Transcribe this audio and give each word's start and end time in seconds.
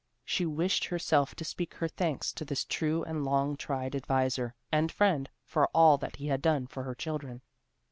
She 0.25 0.47
wished 0.47 0.85
herself 0.85 1.35
to 1.35 1.45
speak 1.45 1.75
her 1.75 1.87
thanks 1.87 2.33
to 2.33 2.43
this 2.43 2.65
true 2.65 3.03
and 3.03 3.23
long 3.23 3.55
tried 3.55 3.95
adviser 3.95 4.55
and 4.71 4.91
friend, 4.91 5.29
for 5.45 5.67
all 5.75 5.99
that 5.99 6.15
he 6.15 6.25
had 6.25 6.41
done 6.41 6.65
for 6.65 6.81
her 6.81 6.95
children. 6.95 7.43